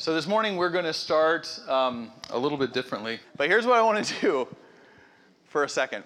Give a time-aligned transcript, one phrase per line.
[0.00, 3.18] So this morning we're going to start um, a little bit differently.
[3.36, 4.48] But here's what I want to do
[5.48, 6.04] for a second.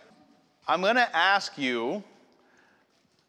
[0.67, 2.02] I'm going to ask you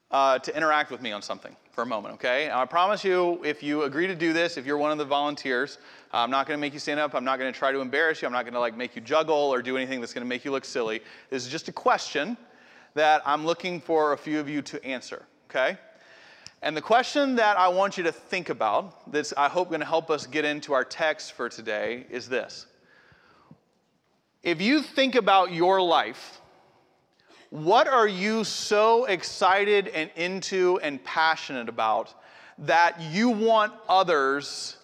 [0.10, 2.50] uh, to interact with me on something for a moment, okay?
[2.50, 5.80] I promise you, if you agree to do this, if you're one of the volunteers,
[6.14, 7.14] I'm not going to make you stand up.
[7.14, 8.26] I'm not going to try to embarrass you.
[8.26, 10.46] I'm not going to like make you juggle or do anything that's going to make
[10.46, 11.02] you look silly.
[11.30, 12.38] This is just a question
[12.94, 15.78] that I'm looking for a few of you to answer, okay?
[16.64, 19.86] And the question that I want you to think about, that's I hope going to
[19.86, 22.68] help us get into our text for today, is this.
[24.44, 26.40] If you think about your life,
[27.50, 32.14] what are you so excited and into and passionate about
[32.60, 34.78] that you want others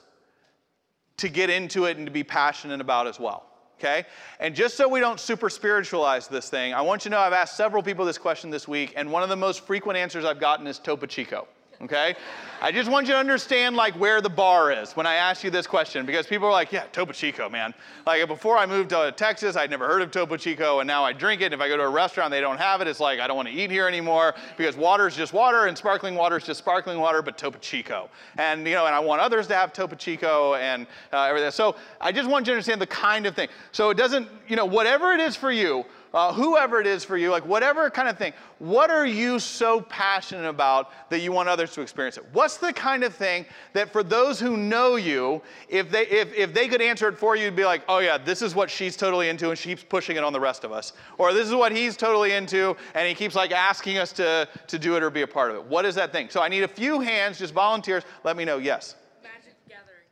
[1.15, 3.45] to get into it and to be passionate about as well?
[3.79, 4.03] Okay?
[4.41, 7.31] And just so we don't super spiritualize this thing, I want you to know I've
[7.31, 10.41] asked several people this question this week, and one of the most frequent answers I've
[10.41, 11.47] gotten is Topo Chico
[11.81, 12.15] okay?
[12.61, 15.49] I just want you to understand like where the bar is when I ask you
[15.49, 17.73] this question because people are like, yeah, Topo Chico, man.
[18.05, 21.13] Like before I moved to Texas, I'd never heard of Topo Chico and now I
[21.13, 21.53] drink it.
[21.53, 22.87] If I go to a restaurant, they don't have it.
[22.87, 25.77] It's like, I don't want to eat here anymore because water is just water and
[25.77, 28.09] sparkling water is just sparkling water, but Topo Chico.
[28.37, 31.51] And, you know, and I want others to have Topo Chico and uh, everything.
[31.51, 33.47] So I just want you to understand the kind of thing.
[33.71, 37.17] So it doesn't, you know, whatever it is for you, uh, whoever it is for
[37.17, 41.47] you, like whatever kind of thing, what are you so passionate about that you want
[41.47, 42.25] others to experience it?
[42.33, 46.53] What's the kind of thing that for those who know you, if they, if, if
[46.53, 48.97] they could answer it for you, you'd be like, oh yeah, this is what she's
[48.97, 50.93] totally into and she keeps pushing it on the rest of us.
[51.17, 54.79] Or this is what he's totally into and he keeps like asking us to, to
[54.79, 55.63] do it or be a part of it.
[55.65, 56.29] What is that thing?
[56.29, 58.03] So I need a few hands, just volunteers.
[58.23, 58.95] Let me know, yes.
[59.21, 60.05] Magic Gathering.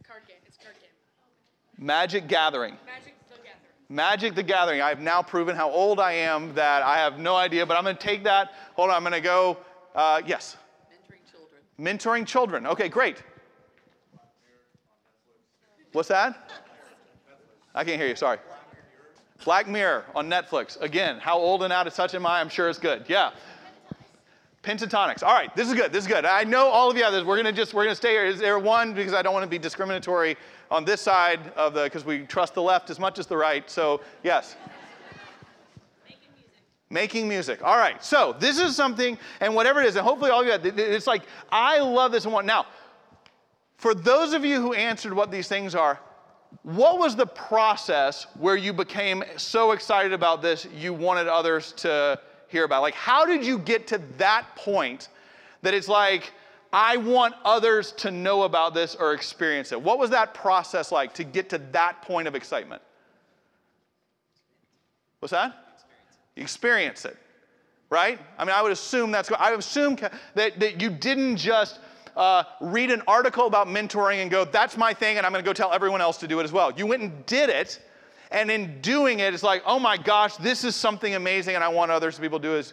[0.00, 0.36] A card game.
[0.46, 0.90] It's a card game.
[1.84, 2.76] Magic Gathering.
[2.86, 3.15] Magic Gathering.
[3.88, 4.82] Magic the Gathering.
[4.82, 7.96] I've now proven how old I am that I have no idea, but I'm going
[7.96, 8.52] to take that.
[8.74, 9.58] Hold on, I'm going to go.
[9.94, 10.56] Uh, yes.
[10.90, 11.98] Mentoring children.
[12.24, 12.66] Mentoring children.
[12.66, 13.22] Okay, great.
[15.92, 16.50] What's that?
[17.74, 18.38] I can't hear you, sorry.
[19.44, 20.80] Black Mirror on Netflix.
[20.80, 22.40] Again, how old and out of touch am I?
[22.40, 23.04] I'm sure it's good.
[23.08, 23.30] Yeah.
[24.66, 25.22] Pentatonix.
[25.22, 25.92] All right, this is good.
[25.92, 26.24] This is good.
[26.24, 27.22] I know all of you others.
[27.22, 28.26] We're gonna just we're gonna stay here.
[28.26, 30.36] Is there one because I don't want to be discriminatory
[30.72, 33.70] on this side of the because we trust the left as much as the right.
[33.70, 34.56] So yes.
[36.04, 36.90] Making music.
[36.90, 37.62] Making music.
[37.62, 38.02] All right.
[38.04, 41.22] So this is something, and whatever it is, and hopefully all you, it's like
[41.52, 42.44] I love this and want.
[42.44, 42.66] Now,
[43.76, 46.00] for those of you who answered what these things are,
[46.64, 52.18] what was the process where you became so excited about this you wanted others to
[52.48, 52.82] hear about?
[52.82, 55.08] Like, how did you get to that point
[55.62, 56.32] that it's like,
[56.72, 59.80] I want others to know about this or experience it?
[59.80, 62.82] What was that process like to get to that point of excitement?
[65.20, 65.82] What's that?
[66.36, 67.16] Experience it,
[67.88, 68.18] right?
[68.38, 69.96] I mean, I would assume that's, I assume
[70.34, 71.80] that, that you didn't just
[72.16, 75.48] uh, read an article about mentoring and go, that's my thing, and I'm going to
[75.48, 76.72] go tell everyone else to do it as well.
[76.72, 77.80] You went and did it,
[78.30, 81.68] and in doing it, it's like, oh my gosh, this is something amazing, and I
[81.68, 82.72] want others to be able to do it.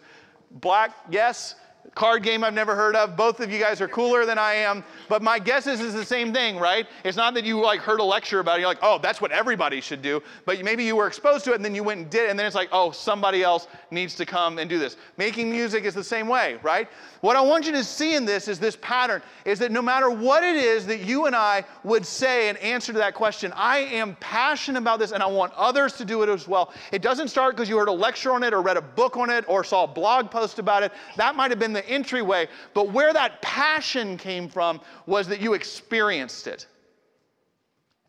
[0.51, 1.55] Black, yes.
[1.95, 3.15] Card game I've never heard of.
[3.15, 4.83] Both of you guys are cooler than I am.
[5.09, 6.87] But my guess is it's the same thing, right?
[7.03, 8.61] It's not that you like heard a lecture about it.
[8.61, 10.23] You're like, oh, that's what everybody should do.
[10.45, 12.29] But maybe you were exposed to it and then you went and did it.
[12.29, 14.95] And then it's like, oh, somebody else needs to come and do this.
[15.17, 16.87] Making music is the same way, right?
[17.21, 20.09] What I want you to see in this is this pattern is that no matter
[20.09, 23.79] what it is that you and I would say in answer to that question, I
[23.79, 26.73] am passionate about this and I want others to do it as well.
[26.91, 29.29] It doesn't start because you heard a lecture on it or read a book on
[29.29, 30.91] it or saw a blog post about it.
[31.17, 32.47] That might have been the entryway.
[32.73, 36.67] But where that passion came from was that you experienced it.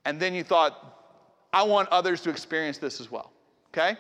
[0.05, 0.95] And then you thought,
[1.53, 3.33] I want others to experience this as well.
[3.73, 3.97] Okay?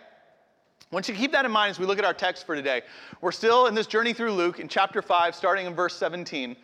[0.90, 2.82] Once you keep that in mind as we look at our text for today.
[3.20, 6.56] We're still in this journey through Luke in chapter 5, starting in verse 17.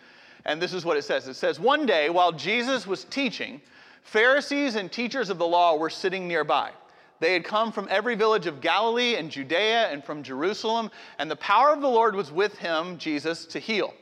[0.45, 3.61] And this is what it says it says, One day, while Jesus was teaching,
[4.03, 6.71] Pharisees and teachers of the law were sitting nearby.
[7.21, 11.37] They had come from every village of Galilee and Judea and from Jerusalem, and the
[11.37, 13.95] power of the Lord was with him, Jesus, to heal.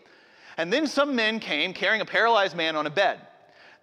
[0.56, 3.20] And then some men came carrying a paralyzed man on a bed.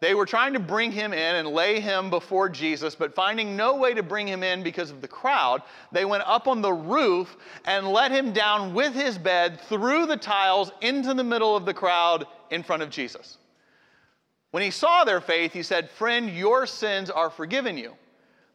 [0.01, 3.75] They were trying to bring him in and lay him before Jesus, but finding no
[3.77, 5.61] way to bring him in because of the crowd,
[5.91, 10.17] they went up on the roof and let him down with his bed through the
[10.17, 13.37] tiles into the middle of the crowd in front of Jesus.
[14.51, 17.93] When he saw their faith, he said, Friend, your sins are forgiven you.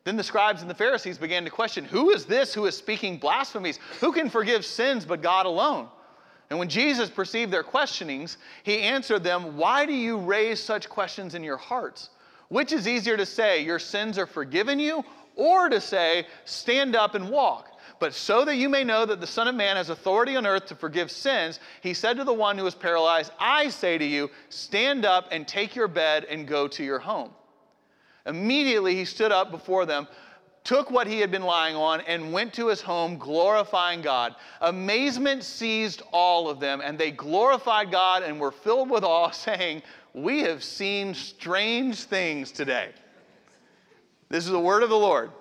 [0.04, 3.18] Then the scribes and the Pharisees began to question Who is this who is speaking
[3.18, 3.78] blasphemies?
[4.00, 5.88] Who can forgive sins but God alone?
[6.48, 11.34] And when Jesus perceived their questionings, he answered them, Why do you raise such questions
[11.34, 12.10] in your hearts?
[12.48, 15.04] Which is easier to say, Your sins are forgiven you,
[15.36, 17.68] or to say, Stand up and walk?
[18.00, 20.66] But so that you may know that the Son of Man has authority on earth
[20.66, 24.30] to forgive sins, he said to the one who was paralyzed, I say to you,
[24.48, 27.30] stand up and take your bed and go to your home.
[28.30, 30.06] Immediately he stood up before them,
[30.62, 34.36] took what he had been lying on, and went to his home, glorifying God.
[34.60, 39.82] Amazement seized all of them, and they glorified God and were filled with awe, saying,
[40.14, 42.90] We have seen strange things today.
[44.28, 45.32] This is the word of the Lord.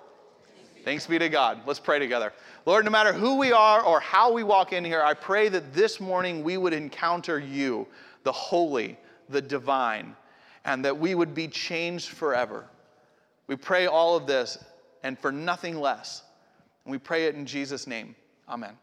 [0.84, 1.60] Thanks be to God.
[1.66, 2.32] Let's pray together.
[2.66, 5.72] Lord, no matter who we are or how we walk in here, I pray that
[5.72, 7.86] this morning we would encounter you,
[8.24, 8.98] the holy,
[9.28, 10.16] the divine,
[10.64, 12.66] and that we would be changed forever.
[13.50, 14.64] We pray all of this
[15.02, 16.22] and for nothing less.
[16.84, 18.14] And we pray it in Jesus' name.
[18.48, 18.78] Amen.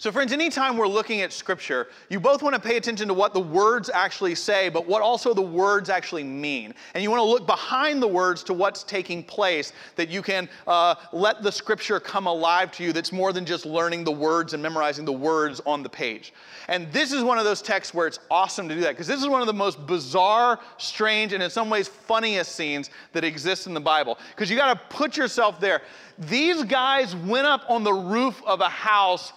[0.00, 3.34] So, friends, anytime we're looking at scripture, you both want to pay attention to what
[3.34, 6.72] the words actually say, but what also the words actually mean.
[6.94, 10.48] And you want to look behind the words to what's taking place, that you can
[10.66, 14.54] uh, let the scripture come alive to you that's more than just learning the words
[14.54, 16.32] and memorizing the words on the page.
[16.68, 19.20] And this is one of those texts where it's awesome to do that, because this
[19.20, 23.66] is one of the most bizarre, strange, and in some ways funniest scenes that exist
[23.66, 24.18] in the Bible.
[24.34, 25.82] Because you got to put yourself there.
[26.18, 29.34] These guys went up on the roof of a house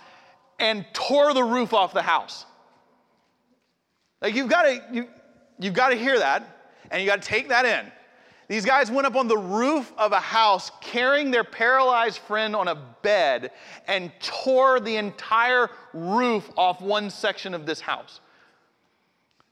[0.63, 2.45] and tore the roof off the house.
[4.21, 5.07] Like you've got to you,
[5.59, 7.91] you've got to hear that and you got to take that in.
[8.47, 12.69] These guys went up on the roof of a house carrying their paralyzed friend on
[12.69, 13.51] a bed
[13.87, 18.21] and tore the entire roof off one section of this house.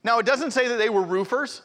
[0.05, 1.61] Now, it doesn't say that they were roofers.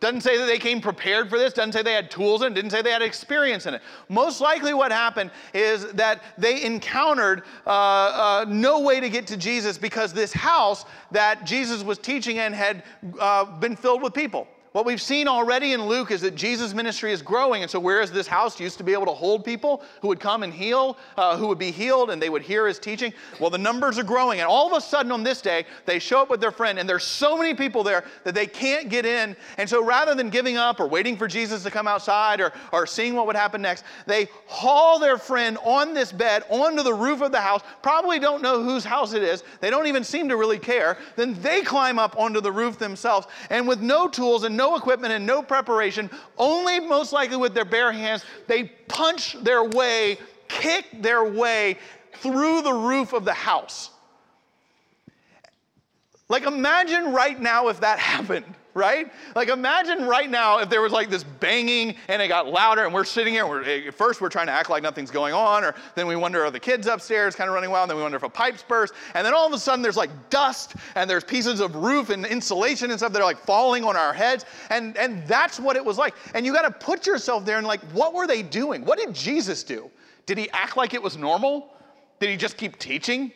[0.00, 2.54] Doesn't say that they came prepared for this, doesn't say they had tools in it,
[2.54, 3.82] didn't say they had experience in it.
[4.08, 9.36] Most likely, what happened is that they encountered uh, uh, no way to get to
[9.36, 12.84] Jesus because this house that Jesus was teaching in had
[13.18, 14.46] uh, been filled with people.
[14.78, 17.62] What we've seen already in Luke is that Jesus' ministry is growing.
[17.62, 20.44] And so, whereas this house used to be able to hold people who would come
[20.44, 23.58] and heal, uh, who would be healed, and they would hear his teaching, well, the
[23.58, 24.38] numbers are growing.
[24.38, 26.88] And all of a sudden, on this day, they show up with their friend, and
[26.88, 29.34] there's so many people there that they can't get in.
[29.56, 32.86] And so, rather than giving up or waiting for Jesus to come outside or, or
[32.86, 37.20] seeing what would happen next, they haul their friend on this bed onto the roof
[37.20, 39.42] of the house, probably don't know whose house it is.
[39.58, 40.98] They don't even seem to really care.
[41.16, 45.12] Then they climb up onto the roof themselves, and with no tools and no equipment
[45.12, 50.18] and no preparation, only most likely with their bare hands, they punch their way,
[50.48, 51.78] kick their way
[52.14, 53.90] through the roof of the house.
[56.28, 58.44] Like, imagine right now if that happened,
[58.78, 59.12] right?
[59.34, 62.94] Like, imagine right now if there was like this banging and it got louder, and
[62.94, 63.46] we're sitting here.
[63.46, 66.44] We're, at first, we're trying to act like nothing's going on, or then we wonder
[66.44, 68.62] are the kids upstairs kind of running wild, and then we wonder if a pipe's
[68.62, 72.10] burst, and then all of a sudden there's like dust, and there's pieces of roof
[72.10, 75.76] and insulation and stuff that are like falling on our heads, and, and that's what
[75.76, 76.14] it was like.
[76.34, 78.84] And you got to put yourself there and like, what were they doing?
[78.84, 79.90] What did Jesus do?
[80.26, 81.74] Did he act like it was normal?
[82.20, 83.32] Did he just keep teaching?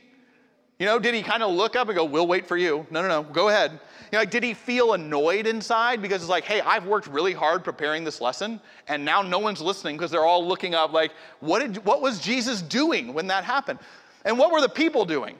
[0.82, 2.84] You know, did he kind of look up and go, We'll wait for you?
[2.90, 3.70] No, no, no, go ahead.
[3.70, 3.78] You
[4.14, 7.62] know, like, did he feel annoyed inside because it's like, Hey, I've worked really hard
[7.62, 11.60] preparing this lesson, and now no one's listening because they're all looking up, like, what,
[11.60, 13.78] did, what was Jesus doing when that happened?
[14.24, 15.36] And what were the people doing?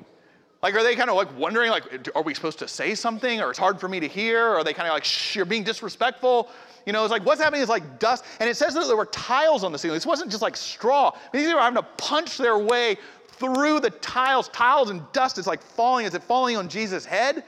[0.62, 3.50] Like, are they kind of like wondering, like, are we supposed to say something, or
[3.50, 4.46] it's hard for me to hear?
[4.46, 6.50] Or are they kind of like, shh, you're being disrespectful?
[6.86, 9.06] You know, it's like what's happening is like dust, and it says that there were
[9.06, 9.96] tiles on the ceiling.
[9.96, 11.10] This wasn't just like straw.
[11.32, 12.96] These people were having to punch their way
[13.42, 16.06] through the tiles, tiles and dust is like falling.
[16.06, 17.42] Is it falling on Jesus' head?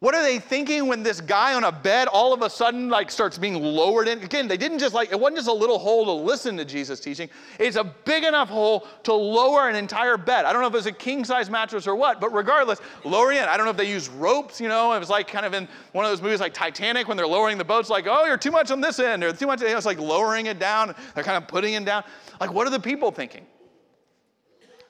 [0.00, 3.10] What are they thinking when this guy on a bed all of a sudden like
[3.10, 4.22] starts being lowered in?
[4.22, 7.00] Again, they didn't just like it wasn't just a little hole to listen to Jesus
[7.00, 7.28] teaching.
[7.58, 10.44] It's a big enough hole to lower an entire bed.
[10.44, 13.42] I don't know if it's a king size mattress or what, but regardless, lower in.
[13.42, 14.92] I don't know if they use ropes, you know.
[14.92, 17.58] It was like kind of in one of those movies like Titanic when they're lowering
[17.58, 19.62] the boats, like, oh, you're too much on this end, or too much.
[19.62, 20.94] It's like lowering it down.
[21.16, 22.04] They're kind of putting it down.
[22.40, 23.44] Like, what are the people thinking?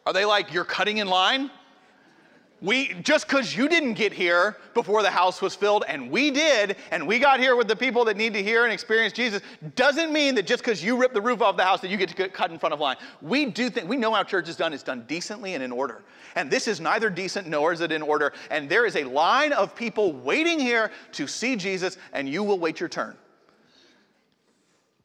[0.08, 1.50] Are they like, you're cutting in line?
[2.62, 6.76] We just because you didn't get here before the house was filled, and we did,
[6.90, 9.42] and we got here with the people that need to hear and experience Jesus,
[9.74, 12.08] doesn't mean that just because you ripped the roof off the house that you get
[12.08, 12.96] to get cut in front of line.
[13.20, 14.72] We do think we know how church is done.
[14.72, 16.02] It's done decently and in order.
[16.36, 18.32] And this is neither decent nor is it in order.
[18.50, 22.58] And there is a line of people waiting here to see Jesus, and you will
[22.58, 23.14] wait your turn.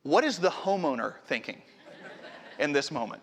[0.04, 1.62] What is the homeowner thinking
[2.58, 3.22] in this moment?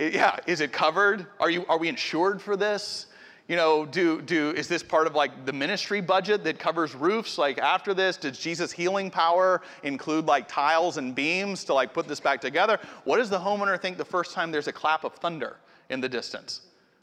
[0.00, 1.26] Yeah, is it covered?
[1.38, 3.06] Are, you, are we insured for this?
[3.48, 7.36] You know, do, do, is this part of like the ministry budget that covers roofs?
[7.36, 12.06] Like after this, does Jesus' healing power include like tiles and beams to like put
[12.06, 12.78] this back together?
[13.04, 15.56] What does the homeowner think the first time there's a clap of thunder
[15.90, 16.62] in the distance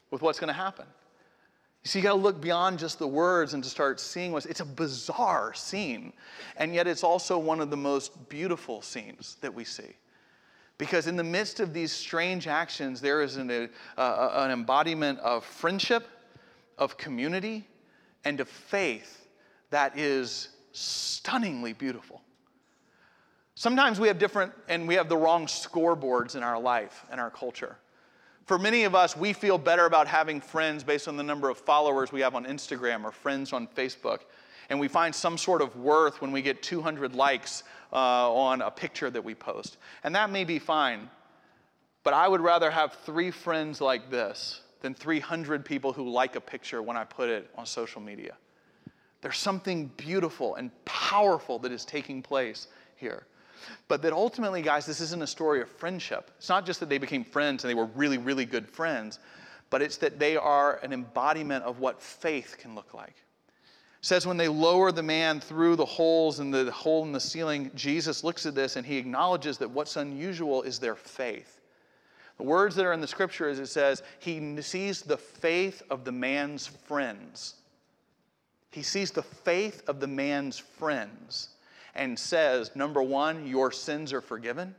[0.10, 0.86] with what's going to happen?
[1.84, 4.46] You see, you got to look beyond just the words and to start seeing what's.
[4.46, 6.14] It's a bizarre scene,
[6.56, 9.96] and yet it's also one of the most beautiful scenes that we see.
[10.78, 13.68] Because in the midst of these strange actions, there is an, uh,
[13.98, 16.08] uh, an embodiment of friendship,
[16.78, 17.68] of community,
[18.24, 19.28] and of faith
[19.72, 22.22] that is stunningly beautiful.
[23.56, 27.32] Sometimes we have different, and we have the wrong scoreboards in our life and our
[27.32, 27.78] culture.
[28.46, 31.58] For many of us, we feel better about having friends based on the number of
[31.58, 34.20] followers we have on Instagram or friends on Facebook.
[34.70, 38.72] And we find some sort of worth when we get 200 likes uh, on a
[38.72, 39.78] picture that we post.
[40.04, 41.10] And that may be fine.
[42.04, 46.42] But I would rather have three friends like this than 300 people who like a
[46.42, 48.36] picture when I put it on social media.
[49.22, 53.26] There's something beautiful and powerful that is taking place here.
[53.88, 56.32] But that ultimately, guys, this isn't a story of friendship.
[56.38, 59.20] It's not just that they became friends and they were really, really good friends,
[59.70, 63.16] but it's that they are an embodiment of what faith can look like.
[64.02, 67.72] Says when they lower the man through the holes in the hole in the ceiling,
[67.76, 71.60] Jesus looks at this and he acknowledges that what's unusual is their faith.
[72.38, 76.06] The words that are in the scripture is it says, he sees the faith of
[76.06, 77.56] the man's friends.
[78.72, 81.50] He sees the faith of the man's friends
[81.96, 84.76] and says, number one, your sins are forgiven.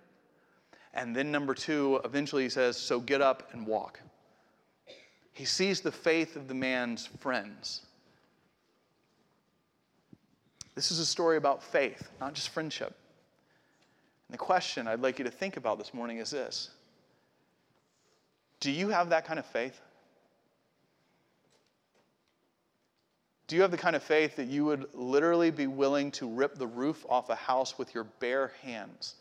[0.95, 4.01] And then number two, eventually he says, so get up and walk.
[5.33, 7.83] He sees the faith of the man's friends.
[10.79, 12.95] This is a story about faith, not just friendship.
[14.29, 16.71] And the question I'd like you to think about this morning is this
[18.61, 19.81] Do you have that kind of faith?
[23.49, 26.55] Do you have the kind of faith that you would literally be willing to rip
[26.55, 29.17] the roof off a house with your bare hands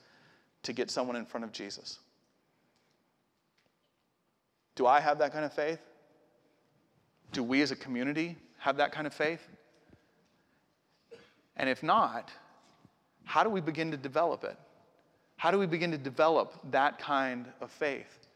[0.62, 1.98] to get someone in front of Jesus?
[4.76, 5.80] Do I have that kind of faith?
[7.32, 9.42] Do we as a community have that kind of faith?
[11.58, 12.32] And if not,
[13.26, 14.58] how do we begin to develop it?
[15.36, 18.28] How do we begin to develop that kind of faith?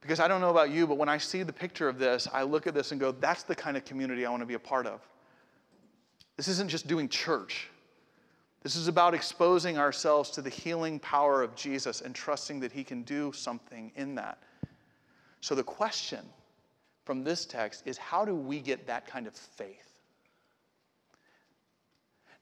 [0.00, 2.44] Because I don't know about you, but when I see the picture of this, I
[2.44, 4.58] look at this and go, that's the kind of community I want to be a
[4.58, 5.00] part of.
[6.36, 7.68] This isn't just doing church.
[8.62, 12.84] This is about exposing ourselves to the healing power of Jesus and trusting that He
[12.84, 14.38] can do something in that.
[15.40, 16.24] So, the question
[17.04, 19.87] from this text is how do we get that kind of faith?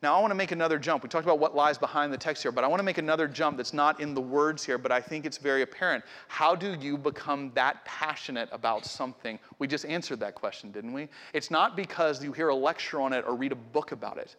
[0.03, 1.03] Now, I want to make another jump.
[1.03, 3.27] We talked about what lies behind the text here, but I want to make another
[3.27, 6.05] jump that's not in the words here, but I think it's very apparent.
[6.29, 9.39] How do you become that passionate about something?
[9.59, 11.09] We just answered that question, didn't we?
[11.33, 14.37] It's not because you hear a lecture on it or read a book about it.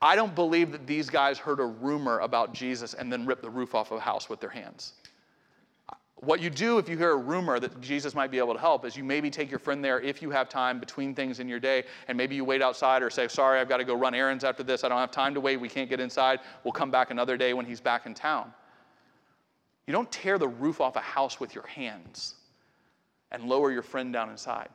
[0.00, 3.50] I don't believe that these guys heard a rumor about Jesus and then ripped the
[3.50, 4.94] roof off of a house with their hands.
[6.24, 8.84] What you do if you hear a rumor that Jesus might be able to help
[8.84, 11.58] is you maybe take your friend there if you have time between things in your
[11.58, 14.44] day, and maybe you wait outside or say, Sorry, I've got to go run errands
[14.44, 14.84] after this.
[14.84, 15.56] I don't have time to wait.
[15.60, 16.38] We can't get inside.
[16.62, 18.54] We'll come back another day when he's back in town.
[19.88, 22.36] You don't tear the roof off a house with your hands
[23.32, 24.68] and lower your friend down inside.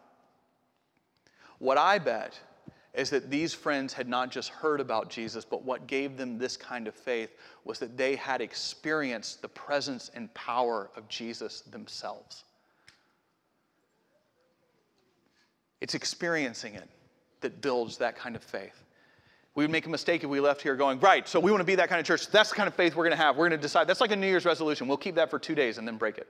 [1.60, 2.38] What I bet
[2.98, 6.58] is that these friends had not just heard about Jesus, but what gave them this
[6.58, 7.30] kind of faith
[7.63, 12.44] was that they had experienced the presence and power of Jesus themselves.
[15.80, 16.89] It's experiencing it
[17.42, 18.84] that builds that kind of faith.
[19.54, 21.66] We would make a mistake if we left here going, right, so we want to
[21.66, 22.27] be that kind of church.
[22.30, 23.38] That's the kind of faith we're going to have.
[23.38, 23.86] We're going to decide.
[23.88, 24.88] That's like a New Year's resolution.
[24.88, 26.27] We'll keep that for two days and then break it.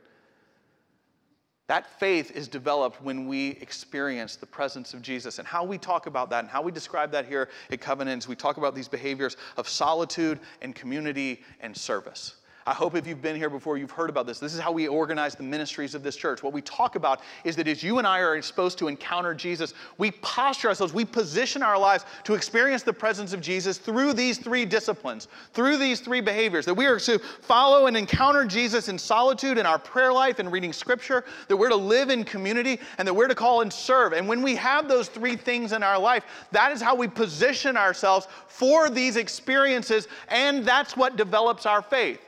[1.68, 5.38] That faith is developed when we experience the presence of Jesus.
[5.38, 8.36] And how we talk about that and how we describe that here at Covenants, we
[8.36, 12.36] talk about these behaviors of solitude and community and service.
[12.68, 14.40] I hope if you've been here before, you've heard about this.
[14.40, 16.44] This is how we organize the ministries of this church.
[16.44, 19.74] What we talk about is that as you and I are supposed to encounter Jesus,
[19.98, 24.38] we posture ourselves, we position our lives to experience the presence of Jesus through these
[24.38, 26.66] three disciplines, through these three behaviors.
[26.66, 30.52] That we are to follow and encounter Jesus in solitude in our prayer life and
[30.52, 34.12] reading scripture, that we're to live in community, and that we're to call and serve.
[34.12, 37.78] And when we have those three things in our life, that is how we position
[37.78, 42.20] ourselves for these experiences, and that's what develops our faith.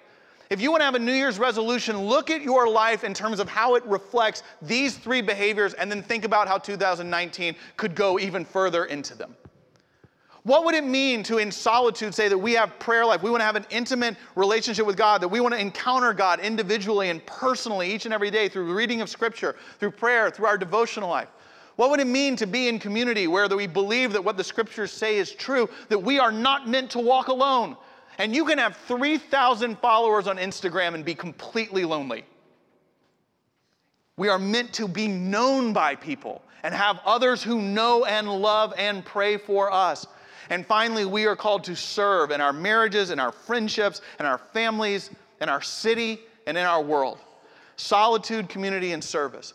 [0.50, 3.40] If you want to have a New Year's resolution, look at your life in terms
[3.40, 8.18] of how it reflects these three behaviors and then think about how 2019 could go
[8.18, 9.36] even further into them.
[10.42, 13.22] What would it mean to, in solitude, say that we have prayer life?
[13.22, 16.40] We want to have an intimate relationship with God, that we want to encounter God
[16.40, 20.58] individually and personally each and every day through reading of Scripture, through prayer, through our
[20.58, 21.30] devotional life.
[21.76, 24.92] What would it mean to be in community where we believe that what the Scriptures
[24.92, 27.78] say is true, that we are not meant to walk alone,
[28.20, 32.26] and you can have 3,000 followers on Instagram and be completely lonely.
[34.18, 38.74] We are meant to be known by people and have others who know and love
[38.78, 40.06] and pray for us.
[40.50, 44.38] And finally, we are called to serve in our marriages, in our friendships, in our
[44.38, 45.10] families,
[45.40, 47.20] in our city, and in our world
[47.78, 49.54] solitude, community, and service.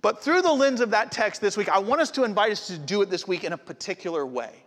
[0.00, 2.68] But through the lens of that text this week, I want us to invite us
[2.68, 4.61] to do it this week in a particular way.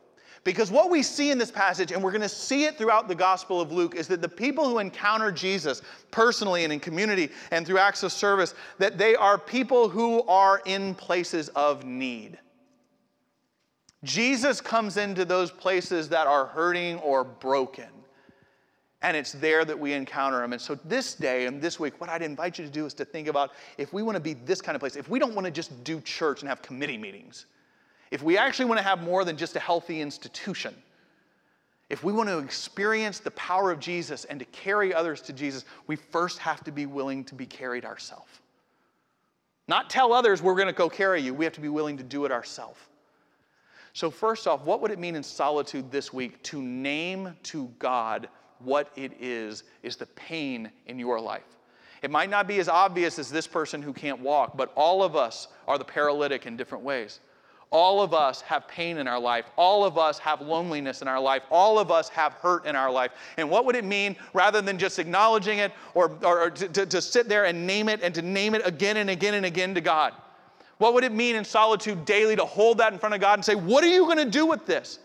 [0.46, 3.16] Because what we see in this passage, and we're going to see it throughout the
[3.16, 7.66] Gospel of Luke, is that the people who encounter Jesus personally and in community and
[7.66, 12.38] through acts of service, that they are people who are in places of need.
[14.04, 17.90] Jesus comes into those places that are hurting or broken.
[19.02, 20.54] And it's there that we encounter him.
[20.54, 23.06] And so this day and this week, what I'd invite you to do is to
[23.06, 25.46] think about if we want to be this kind of place, if we don't want
[25.46, 27.48] to just do church and have committee meetings,
[28.12, 30.76] if we actually want to have more than just a healthy institution,
[31.90, 35.66] if we want to experience the power of Jesus and to carry others to Jesus,
[35.88, 38.42] we first have to be willing to be carried ourselves.
[39.68, 42.04] Not tell others we're going to go carry you, we have to be willing to
[42.04, 42.80] do it ourselves.
[43.94, 48.28] So, first off, what would it mean in solitude this week to name to God
[48.60, 51.46] what it is, is the pain in your life?
[52.02, 55.16] It might not be as obvious as this person who can't walk, but all of
[55.16, 57.20] us are the paralytic in different ways.
[57.72, 59.46] All of us have pain in our life.
[59.58, 61.44] All of us have loneliness in our life.
[61.52, 63.12] All of us have hurt in our life.
[63.38, 66.86] And what would it mean rather than just acknowledging it or, or, or to, to,
[66.86, 69.74] to sit there and name it and to name it again and again and again
[69.76, 70.14] to God?
[70.78, 73.46] What would it mean in solitude daily to hold that in front of God and
[73.46, 75.00] say, What are you going to do with this?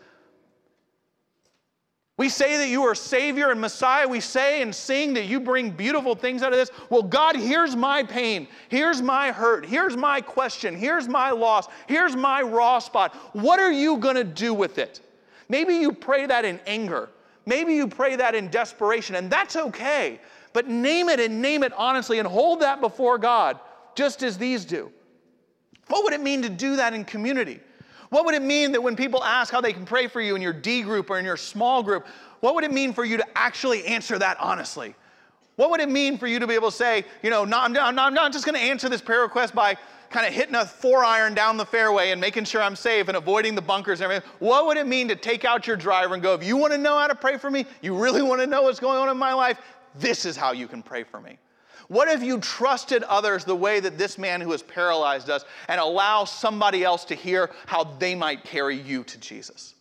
[2.20, 4.06] We say that you are Savior and Messiah.
[4.06, 6.70] We say and sing that you bring beautiful things out of this.
[6.90, 8.46] Well, God, here's my pain.
[8.68, 9.64] Here's my hurt.
[9.64, 10.76] Here's my question.
[10.76, 11.66] Here's my loss.
[11.88, 13.14] Here's my raw spot.
[13.32, 15.00] What are you going to do with it?
[15.48, 17.08] Maybe you pray that in anger.
[17.46, 20.20] Maybe you pray that in desperation, and that's okay.
[20.52, 23.58] But name it and name it honestly and hold that before God,
[23.94, 24.92] just as these do.
[25.86, 27.60] What would it mean to do that in community?
[28.10, 30.42] What would it mean that when people ask how they can pray for you in
[30.42, 32.06] your D group or in your small group,
[32.40, 34.94] what would it mean for you to actually answer that honestly?
[35.56, 37.98] What would it mean for you to be able to say, you know, I'm, not,
[37.98, 39.76] I'm not just going to answer this prayer request by
[40.10, 43.16] kind of hitting a four iron down the fairway and making sure I'm safe and
[43.16, 44.28] avoiding the bunkers and everything?
[44.40, 46.78] What would it mean to take out your driver and go, if you want to
[46.78, 49.16] know how to pray for me, you really want to know what's going on in
[49.16, 49.58] my life,
[49.94, 51.38] this is how you can pray for me?
[51.90, 55.80] What if you trusted others the way that this man who is paralyzed does and
[55.80, 59.74] allow somebody else to hear how they might carry you to Jesus?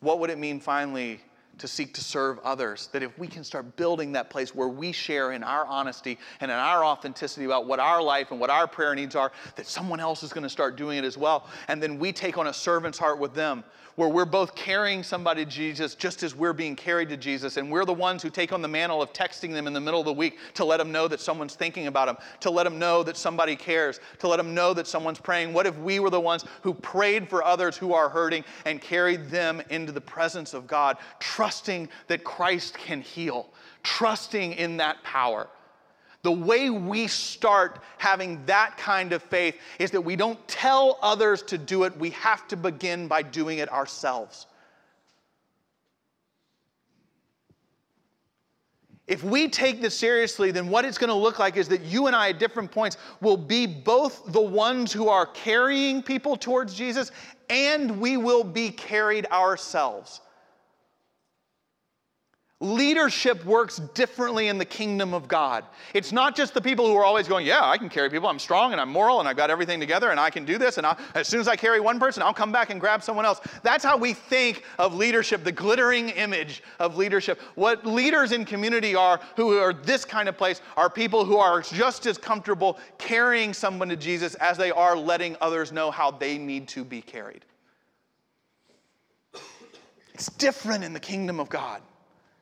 [0.00, 1.22] What would it mean finally
[1.60, 2.88] to seek to serve others.
[2.92, 6.50] That if we can start building that place where we share in our honesty and
[6.50, 10.00] in our authenticity about what our life and what our prayer needs are, that someone
[10.00, 11.46] else is going to start doing it as well.
[11.68, 13.64] And then we take on a servant's heart with them,
[13.96, 17.58] where we're both carrying somebody to Jesus just as we're being carried to Jesus.
[17.58, 20.00] And we're the ones who take on the mantle of texting them in the middle
[20.00, 22.78] of the week to let them know that someone's thinking about them, to let them
[22.78, 25.52] know that somebody cares, to let them know that someone's praying.
[25.52, 29.28] What if we were the ones who prayed for others who are hurting and carried
[29.28, 30.96] them into the presence of God,
[31.50, 33.48] trusting that Christ can heal,
[33.82, 35.48] trusting in that power?
[36.22, 41.42] The way we start having that kind of faith is that we don't tell others
[41.44, 44.46] to do it, we have to begin by doing it ourselves.
[49.08, 52.06] If we take this seriously, then what it's going to look like is that you
[52.06, 56.74] and I at different points will be both the ones who are carrying people towards
[56.74, 57.10] Jesus
[57.48, 60.20] and we will be carried ourselves.
[62.62, 65.64] Leadership works differently in the kingdom of God.
[65.94, 68.28] It's not just the people who are always going, Yeah, I can carry people.
[68.28, 70.76] I'm strong and I'm moral and I've got everything together and I can do this.
[70.76, 73.24] And I'll, as soon as I carry one person, I'll come back and grab someone
[73.24, 73.40] else.
[73.62, 77.40] That's how we think of leadership, the glittering image of leadership.
[77.54, 81.62] What leaders in community are, who are this kind of place, are people who are
[81.62, 86.36] just as comfortable carrying someone to Jesus as they are letting others know how they
[86.36, 87.46] need to be carried.
[90.12, 91.80] It's different in the kingdom of God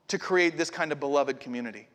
[0.08, 1.88] to create this kind of beloved community.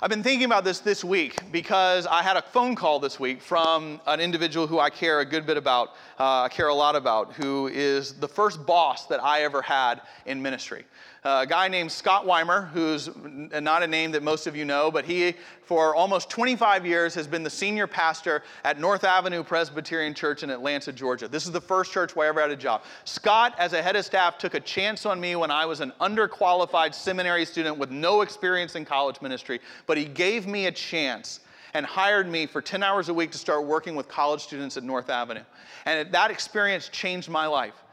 [0.00, 3.40] I've been thinking about this this week because I had a phone call this week
[3.40, 6.96] from an individual who I care a good bit about, uh, I care a lot
[6.96, 10.84] about, who is the first boss that I ever had in ministry.
[11.26, 15.06] A guy named Scott Weimer, who's not a name that most of you know, but
[15.06, 20.42] he, for almost 25 years, has been the senior pastor at North Avenue Presbyterian Church
[20.42, 21.26] in Atlanta, Georgia.
[21.26, 22.82] This is the first church where I ever had a job.
[23.06, 25.94] Scott, as a head of staff, took a chance on me when I was an
[25.98, 31.40] underqualified seminary student with no experience in college ministry, but he gave me a chance
[31.72, 34.82] and hired me for 10 hours a week to start working with college students at
[34.82, 35.44] North Avenue.
[35.86, 37.83] And that experience changed my life.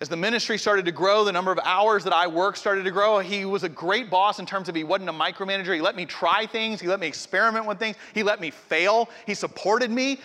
[0.00, 2.90] As the ministry started to grow, the number of hours that I worked started to
[2.92, 3.18] grow.
[3.18, 5.74] He was a great boss in terms of he wasn't a micromanager.
[5.74, 9.08] He let me try things, he let me experiment with things, he let me fail,
[9.26, 10.20] he supported me.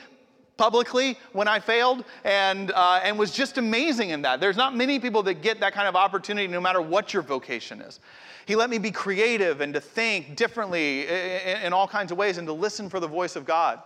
[0.58, 4.40] publicly when I failed and, uh, and was just amazing in that.
[4.40, 7.82] There's not many people that get that kind of opportunity no matter what your vocation
[7.82, 8.00] is.
[8.46, 12.38] He let me be creative and to think differently in, in all kinds of ways
[12.38, 13.82] and to listen for the voice of God.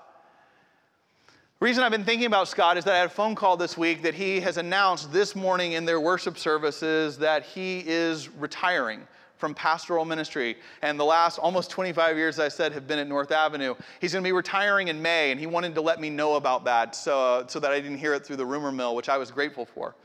[1.60, 3.76] The reason I've been thinking about Scott is that I had a phone call this
[3.76, 9.02] week that he has announced this morning in their worship services that he is retiring
[9.38, 10.58] from pastoral ministry.
[10.84, 13.74] And the last almost 25 years, I said, have been at North Avenue.
[14.00, 16.64] He's going to be retiring in May, and he wanted to let me know about
[16.66, 19.32] that so, so that I didn't hear it through the rumor mill, which I was
[19.32, 19.96] grateful for.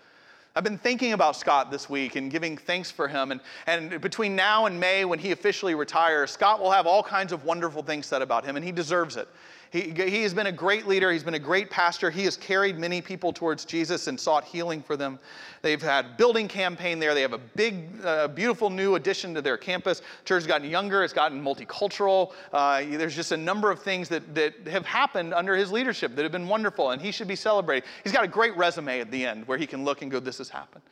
[0.57, 3.31] I've been thinking about Scott this week and giving thanks for him.
[3.31, 7.31] And, and between now and May, when he officially retires, Scott will have all kinds
[7.31, 9.29] of wonderful things said about him, and he deserves it.
[9.73, 11.11] He, he has been a great leader.
[11.11, 12.11] He's been a great pastor.
[12.11, 15.19] He has carried many people towards Jesus and sought healing for them.
[15.63, 17.15] They've had building campaign there.
[17.15, 20.03] They have a big, uh, beautiful new addition to their campus.
[20.27, 21.03] Church has gotten younger.
[21.03, 22.33] It's gotten multicultural.
[22.53, 26.23] Uh, there's just a number of things that, that have happened under his leadership that
[26.23, 27.89] have been wonderful, and he should be celebrated.
[28.05, 30.37] He's got a great resume at the end where he can look and go, this
[30.37, 30.85] has happened.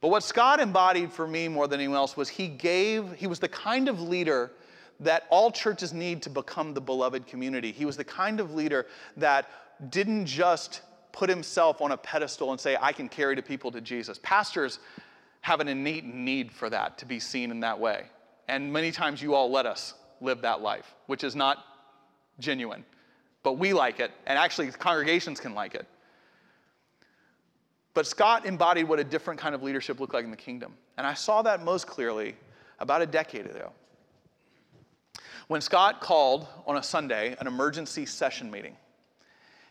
[0.00, 3.40] But what Scott embodied for me more than anyone else was he gave, he was
[3.40, 4.52] the kind of leader
[5.04, 7.72] that all churches need to become the beloved community.
[7.72, 8.86] He was the kind of leader
[9.16, 9.48] that
[9.90, 13.80] didn't just put himself on a pedestal and say, I can carry the people to
[13.80, 14.18] Jesus.
[14.22, 14.80] Pastors
[15.42, 18.06] have an innate need for that, to be seen in that way.
[18.48, 21.58] And many times you all let us live that life, which is not
[22.38, 22.84] genuine.
[23.42, 25.86] But we like it, and actually, congregations can like it.
[27.92, 30.74] But Scott embodied what a different kind of leadership looked like in the kingdom.
[30.96, 32.34] And I saw that most clearly
[32.80, 33.70] about a decade ago.
[35.48, 38.76] When Scott called on a Sunday an emergency session meeting,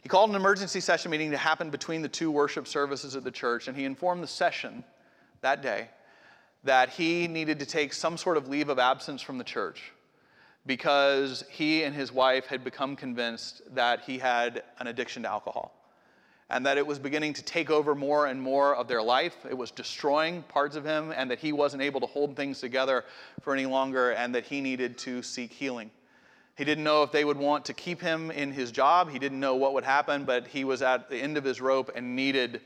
[0.02, 3.32] he called an emergency session meeting to happen between the two worship services at the
[3.32, 4.84] church, and he informed the session
[5.42, 5.90] that day
[6.64, 9.92] that he needed to take some sort of leave of absence from the church
[10.66, 15.74] because he and his wife had become convinced that he had an addiction to alcohol
[16.54, 19.36] and that it was beginning to take over more and more of their life.
[19.50, 23.06] It was destroying parts of him, and that he wasn't able to hold things together
[23.42, 25.90] for any longer, and that he needed to seek healing.
[26.56, 29.10] He didn't know if they would want to keep him in his job.
[29.10, 31.90] He didn't know what would happen, but he was at the end of his rope
[31.96, 32.62] and needed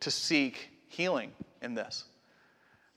[0.00, 1.30] to seek healing
[1.62, 2.04] in this.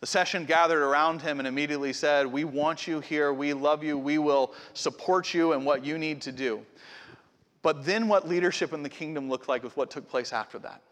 [0.02, 3.32] The session gathered around him and immediately said, We want you here.
[3.32, 3.98] We love you.
[3.98, 6.66] We will support you in what you need to do.
[7.66, 10.84] But then what leadership in the kingdom looked like was what took place after that.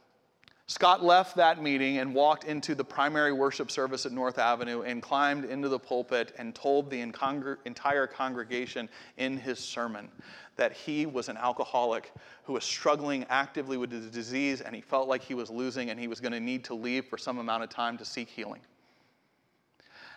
[0.65, 4.99] Scott left that meeting and walked into the primary worship service at North Avenue and
[4.99, 10.09] climbed into the pulpit and told the entire congregation in his sermon
[10.55, 12.12] that he was an alcoholic
[12.43, 15.99] who was struggling actively with his disease and he felt like he was losing and
[15.99, 18.62] he was going to need to leave for some amount of time to seek healing.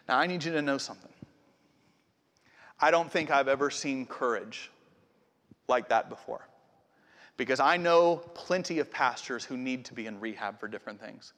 [0.08, 1.12] Now, I need you to know something.
[2.80, 4.70] I don't think I've ever seen courage
[5.68, 6.46] like that before.
[7.36, 11.32] Because I know plenty of pastors who need to be in rehab for different things.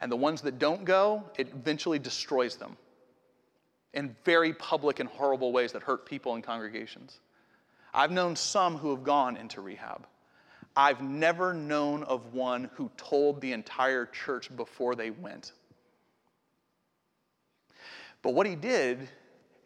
[0.00, 2.76] And the ones that don't go, it eventually destroys them
[3.94, 7.20] in very public and horrible ways that hurt people and congregations.
[7.94, 10.06] I've known some who have gone into rehab.
[10.76, 15.52] I've never known of one who told the entire church before they went.
[18.20, 19.08] But what he did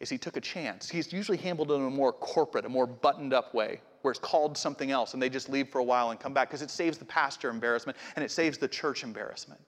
[0.01, 0.89] is he took a chance.
[0.89, 4.57] He's usually handled in a more corporate, a more buttoned up way, where it's called
[4.57, 6.97] something else and they just leave for a while and come back because it saves
[6.97, 9.61] the pastor embarrassment and it saves the church embarrassment.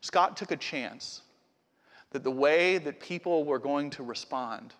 [0.00, 1.22] Scott took a chance
[2.10, 4.74] that the way that people were going to respond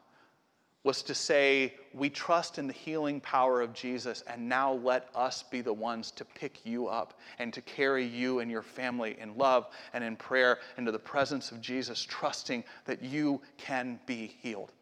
[0.83, 5.43] was to say, We trust in the healing power of Jesus, and now let us
[5.43, 9.37] be the ones to pick you up and to carry you and your family in
[9.37, 14.73] love and in prayer into the presence of Jesus, trusting that you can be healed.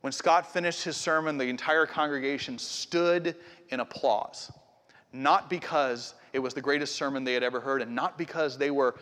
[0.00, 3.36] When Scott finished his sermon, the entire congregation stood
[3.68, 4.50] in applause,
[5.12, 8.70] not because it was the greatest sermon they had ever heard, and not because they
[8.70, 8.94] were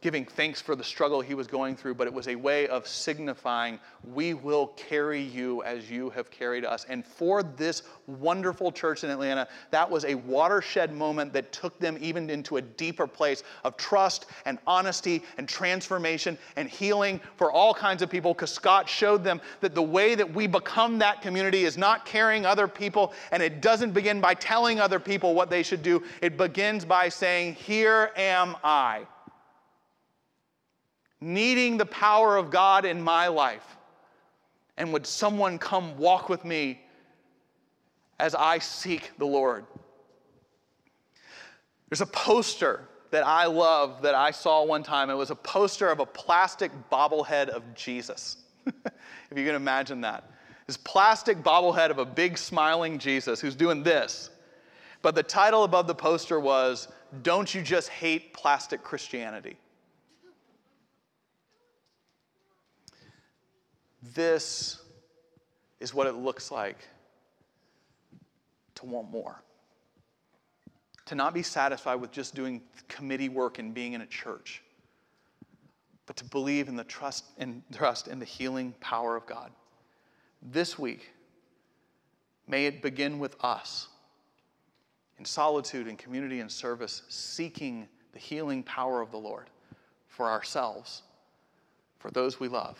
[0.00, 2.86] giving thanks for the struggle he was going through, but it was a way of
[2.88, 6.86] signifying, we will carry you as you have carried us.
[6.88, 11.98] And for this wonderful church in Atlanta, that was a watershed moment that took them
[12.00, 17.74] even into a deeper place of trust and honesty and transformation and healing for all
[17.74, 18.32] kinds of people.
[18.32, 22.46] Because Scott showed them that the way that we become that community is not carrying
[22.46, 26.02] other people, and it doesn't begin by telling other people what they should do.
[26.22, 29.06] It begins by saying, Here am I
[31.20, 33.76] needing the power of God in my life.
[34.76, 36.80] And would someone come walk with me
[38.18, 39.66] as I seek the Lord?
[41.88, 45.10] There's a poster that I love that I saw one time.
[45.10, 48.38] It was a poster of a plastic bobblehead of Jesus.
[48.66, 50.30] if you can imagine that.
[50.66, 54.30] this plastic bobblehead of a big smiling Jesus who's doing this.
[55.02, 56.88] But the title above the poster was,
[57.22, 59.56] Don't You Just Hate Plastic Christianity?
[64.02, 64.80] This
[65.78, 66.78] is what it looks like
[68.76, 69.42] to want more.
[71.06, 74.62] To not be satisfied with just doing committee work and being in a church,
[76.06, 79.50] but to believe in the trust and trust in the healing power of God.
[80.40, 81.10] This week,
[82.46, 83.88] may it begin with us
[85.18, 89.50] in solitude and community and service, seeking the healing power of the Lord
[90.08, 91.02] for ourselves,
[91.98, 92.78] for those we love.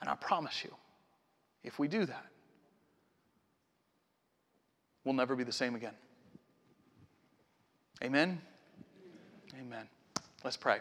[0.00, 0.74] And I promise you,
[1.62, 2.26] if we do that,
[5.04, 5.94] we'll never be the same again.
[8.02, 8.40] Amen?
[9.60, 9.88] Amen.
[10.42, 10.80] Let's pray.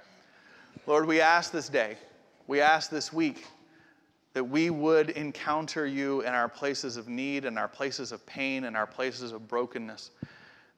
[0.88, 1.96] Lord, we ask this day,
[2.48, 3.46] we ask this week
[4.34, 8.66] that we would encounter you in our places of need, and our places of pain,
[8.66, 10.12] and our places of brokenness.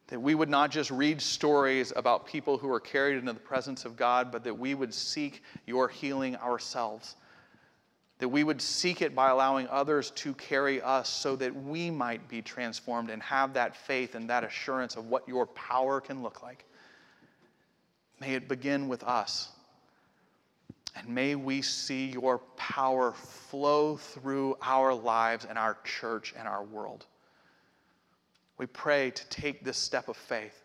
[0.08, 3.86] That we would not just read stories about people who are carried into the presence
[3.86, 7.16] of God, but that we would seek your healing ourselves.
[8.20, 12.28] That we would seek it by allowing others to carry us so that we might
[12.30, 16.42] be transformed and have that faith and that assurance of what your power can look
[16.42, 16.66] like.
[18.22, 19.50] May it begin with us.
[20.96, 26.64] And may we see your power flow through our lives and our church and our
[26.64, 27.06] world.
[28.58, 30.64] We pray to take this step of faith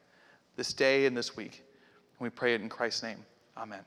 [0.56, 1.64] this day and this week.
[2.18, 3.24] And we pray it in Christ's name.
[3.56, 3.80] Amen.